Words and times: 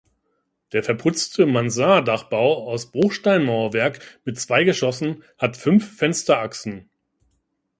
Der 0.73 0.81
verputzte 0.81 1.45
Mansarddachbau 1.45 2.67
aus 2.67 2.89
Bruchsteinmauerwerk 2.89 3.99
mit 4.25 4.39
zwei 4.39 4.63
Geschossen 4.63 5.23
hat 5.37 5.57
fünf 5.57 5.95
Fensterachsen. 5.95 6.89